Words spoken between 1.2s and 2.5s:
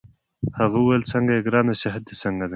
يې ګرانه؟ صحت دي څنګه دی؟